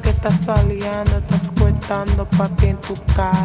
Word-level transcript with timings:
que 0.00 0.10
estás 0.10 0.42
saliendo, 0.42 1.18
estás 1.18 1.50
cortando 1.50 2.24
papi 2.36 2.66
en 2.66 2.76
tu 2.78 2.94
cara. 3.14 3.41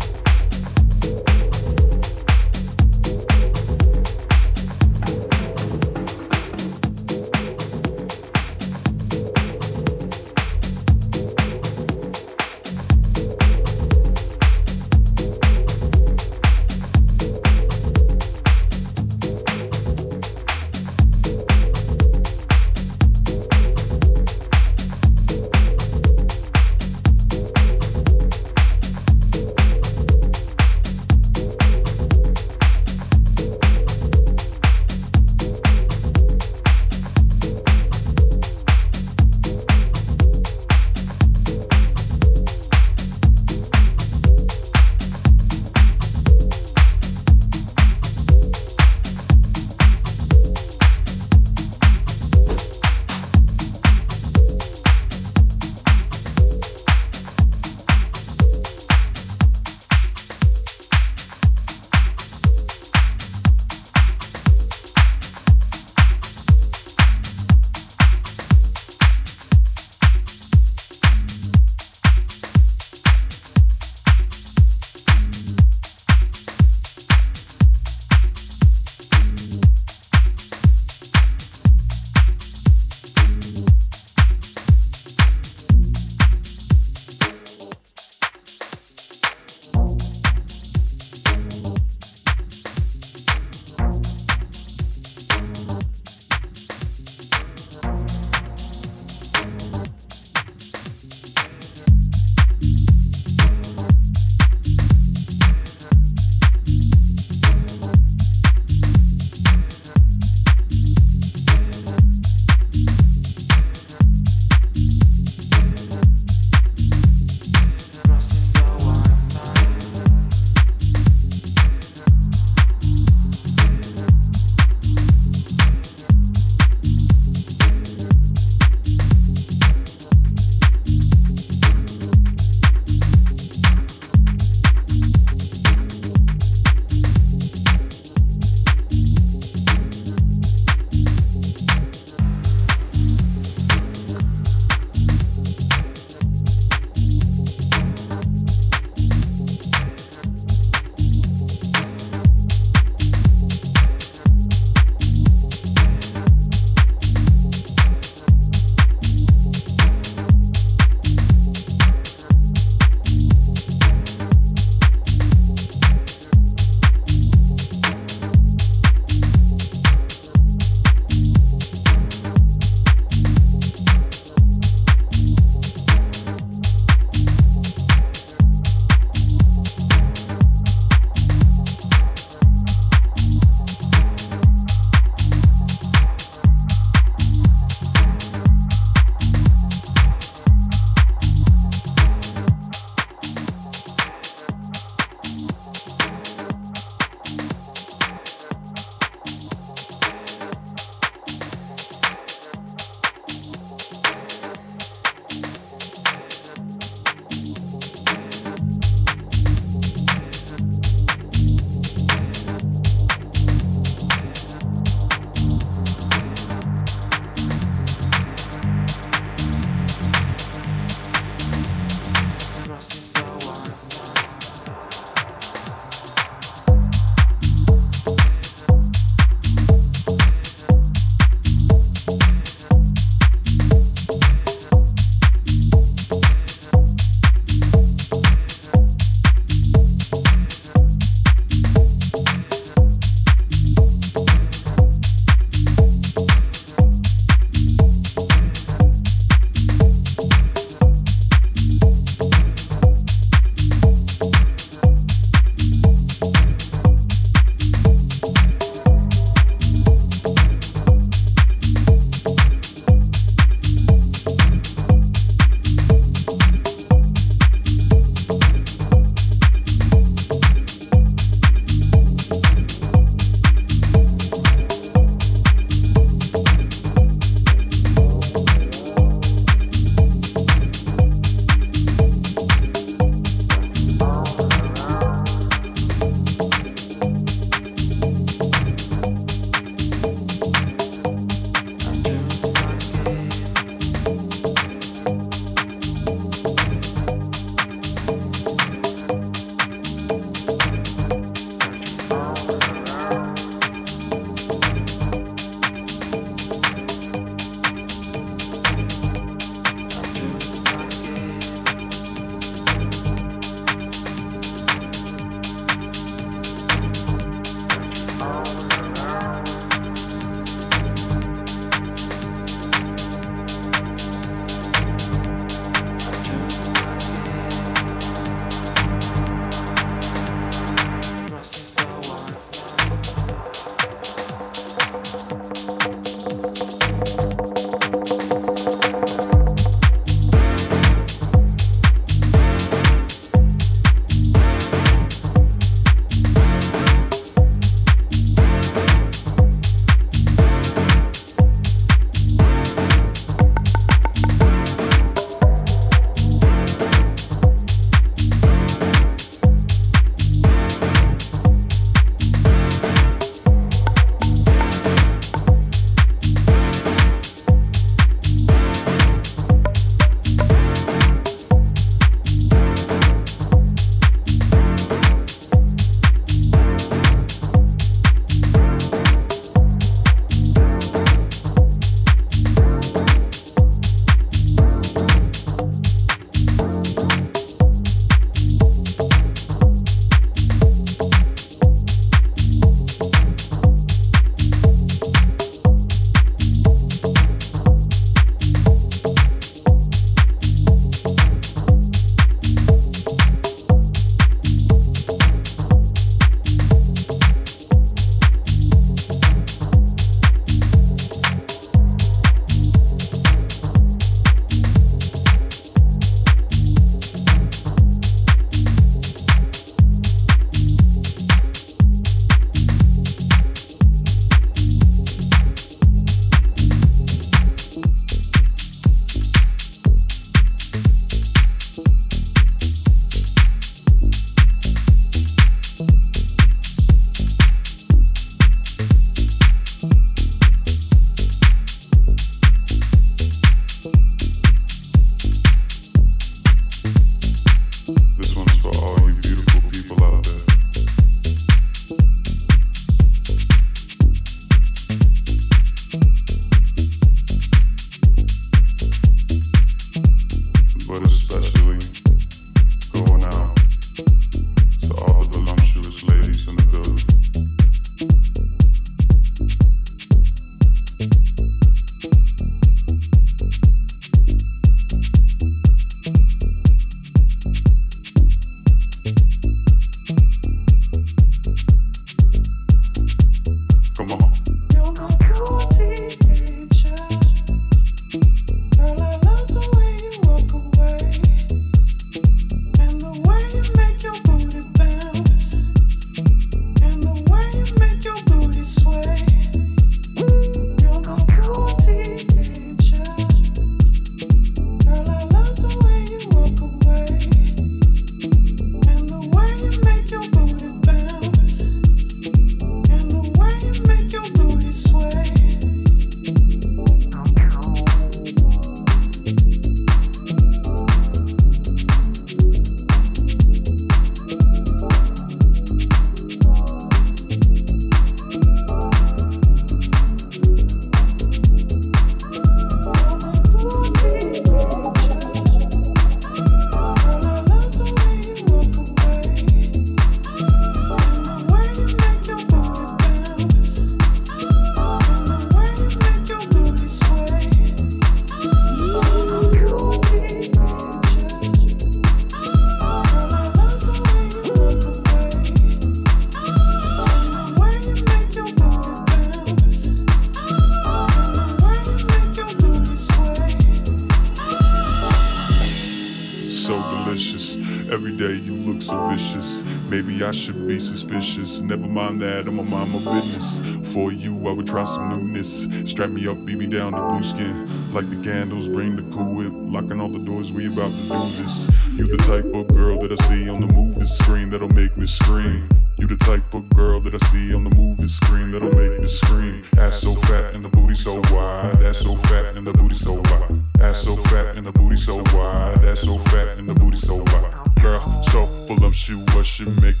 That, 572.21 572.47
I'ma 572.47 572.61
mind 572.63 572.93
my 572.93 573.13
business. 573.13 573.59
For 573.91 574.11
you, 574.11 574.47
I 574.47 574.51
would 574.51 574.67
try 574.67 574.85
some 574.85 575.09
newness. 575.09 575.65
Strap 575.89 576.11
me 576.11 576.27
up, 576.27 576.37
beat 576.45 576.57
me 576.57 576.67
down 576.67 576.93
to 576.93 577.01
blue 577.01 577.23
skin. 577.23 577.67
Like 577.93 578.09
the 578.09 578.21
candles, 578.23 578.67
bring 578.67 578.95
the 578.95 579.01
cool 579.13 579.35
whip. 579.35 579.51
Locking 579.53 579.99
all 579.99 580.07
the 580.07 580.19
doors, 580.19 580.51
we 580.51 580.67
about 580.67 580.91
to 580.91 581.01
do 581.01 581.43
this. 581.43 581.69
You 581.97 582.07
the 582.07 582.17
type 582.17 582.45
of 582.53 582.67
girl 582.75 582.99
that 583.01 583.11
I 583.11 583.27
see 583.27 583.49
on 583.49 583.61
the 583.61 583.73
movie 583.73 584.05
screen 584.05 584.51
that'll 584.51 584.69
make 584.69 584.95
me 584.97 585.07
scream. 585.07 585.67
You 585.97 586.07
the 586.07 586.17
type 586.17 586.53
of 586.53 586.69
girl 586.69 586.99
that 587.01 587.13
I 587.13 587.17
see 587.27 587.53
on 587.53 587.63
the 587.63 587.75
movie 587.75 588.07
screen 588.07 588.51
that'll 588.51 588.73
make 588.73 588.99
me 588.99 589.07
scream. 589.07 589.63
Ass 589.77 589.99
so 590.01 590.15
fat 590.15 590.53
and 590.53 590.63
the 590.63 590.69
booty 590.69 590.95
so 590.95 591.15
wide. 591.31 591.81
Ass 591.83 591.99
so 591.99 592.15
fat 592.15 592.55
and 592.55 592.65
the 592.67 592.73
booty 592.73 592.95
so 592.95 593.13
wide. 593.13 593.81
Ass 593.81 594.03
so 594.03 594.15
fat 594.15 594.55
and 594.55 594.65
the 594.65 594.71
booty 594.71 594.97
so 594.97 595.17
wide. 595.33 595.83
Ass 595.85 596.01
so 596.01 596.17
fat 596.19 596.57
and 596.59 596.69
the 596.69 596.73
booty 596.75 596.97
so 596.97 597.15
wide. 597.15 597.61
Girl, 597.81 598.23
so 598.23 598.45
voluptuous, 598.67 599.47
she 599.47 599.65
make 599.65 599.95
me 599.95 600.00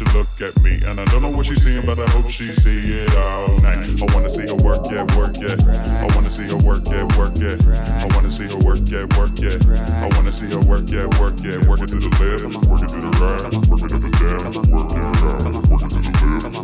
and 0.00 0.10
she 0.10 0.16
look 0.16 0.40
at 0.40 0.62
me. 0.62 0.80
And 0.86 1.00
I 1.00 1.04
don't 1.06 1.22
know 1.22 1.30
what 1.30 1.46
she's 1.46 1.62
seeing, 1.62 1.84
but 1.86 1.98
I 1.98 2.08
hope 2.10 2.28
she 2.30 2.48
see 2.48 2.80
it 2.80 3.14
all 3.16 3.58
night. 3.60 3.86
I 3.86 4.14
wanna 4.14 4.30
see 4.30 4.46
her 4.46 4.56
work 4.56 4.90
it, 4.90 5.04
work 5.16 5.36
it. 5.38 5.62
I 5.66 6.06
wanna 6.14 6.30
see 6.30 6.48
her 6.48 6.56
work 6.58 6.86
it, 6.90 7.04
work 7.16 7.38
it. 7.38 7.62
I 7.66 8.06
wanna 8.14 8.32
see 8.32 8.48
her 8.48 8.58
work 8.58 8.82
it, 8.90 9.16
work 9.16 9.38
it. 9.38 9.60
I 10.02 10.08
wanna 10.16 10.32
see 10.32 10.50
her 10.50 10.60
work 10.60 10.90
it, 10.90 11.06
work 11.20 11.38
it. 11.44 11.66
Work 11.68 11.82
it 11.82 11.88
to 11.88 11.98
the 11.98 12.10
left, 12.18 12.66
work 12.66 12.82
it 12.82 12.88
to 12.90 12.98
the 12.98 13.10
right, 13.22 13.44
work 13.70 13.82
it 13.84 13.92
up 13.94 14.02
and 14.02 14.14
down, 14.18 14.50
work 14.74 14.90
it 14.90 15.04
out, 15.04 15.54
work 15.70 15.82
it 15.82 15.90
to 15.90 16.00
the 16.00 16.50
left, 16.50 16.63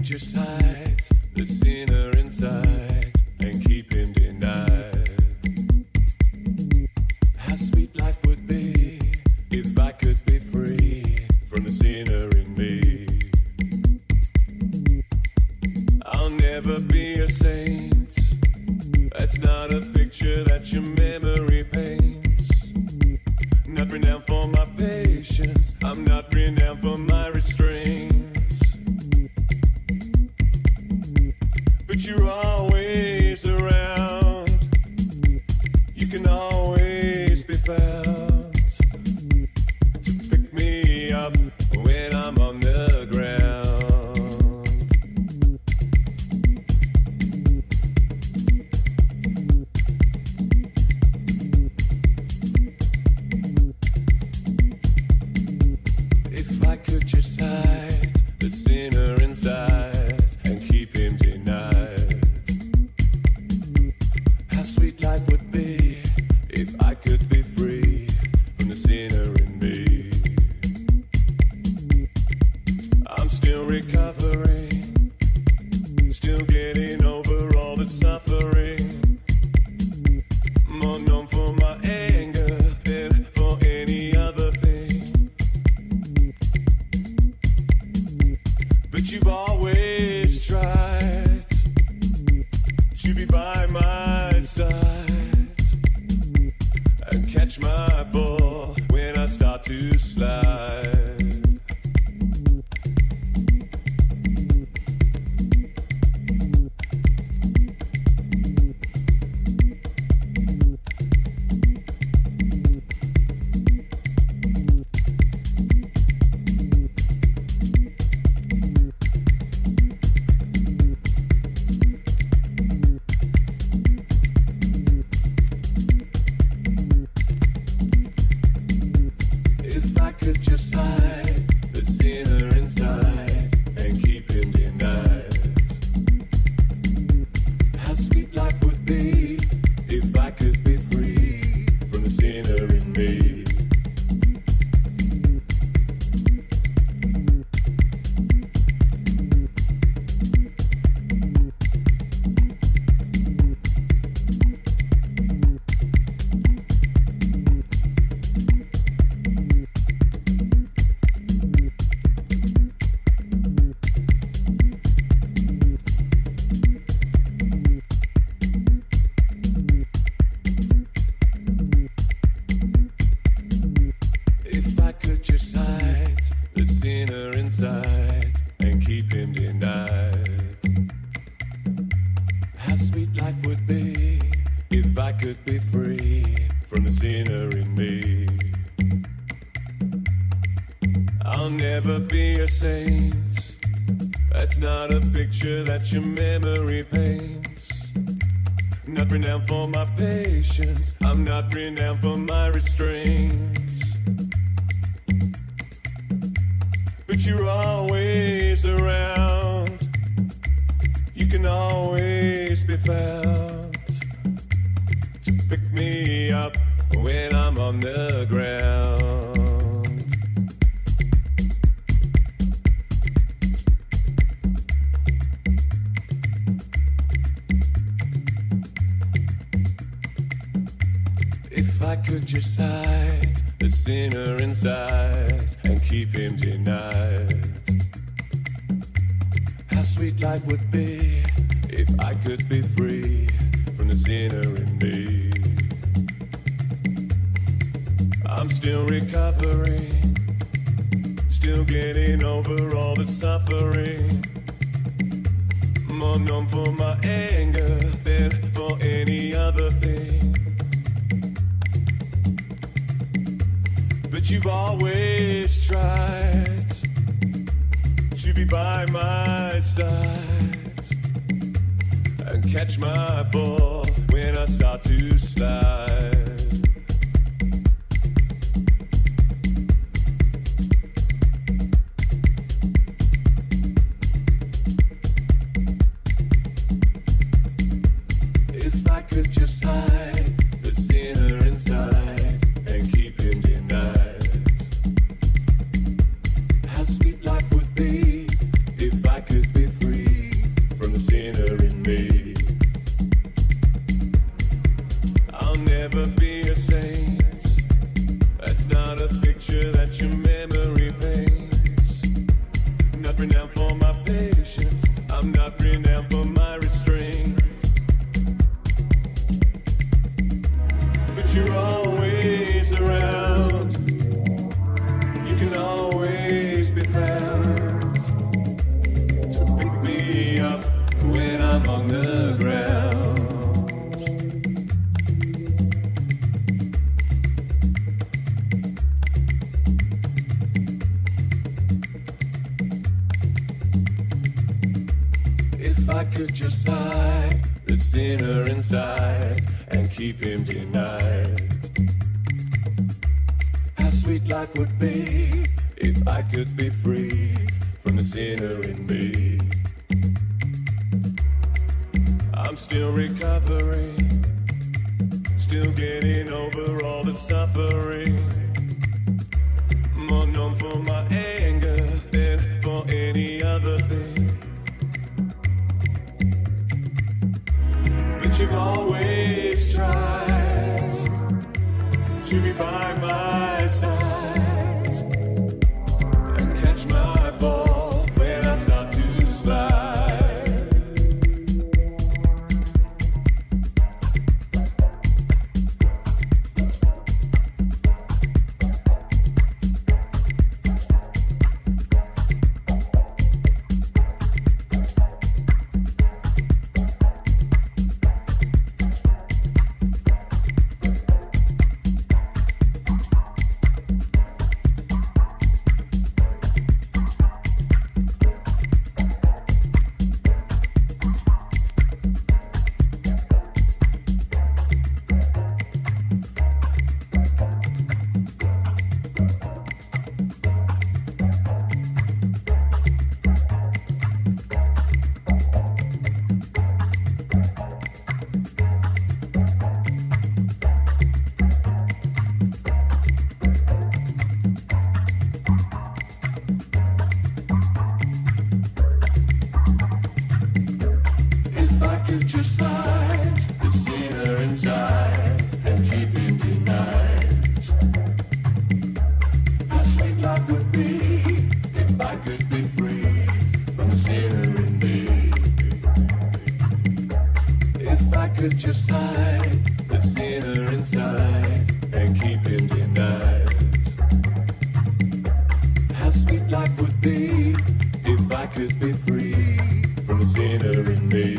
hide 0.00 0.14
the 0.14 0.67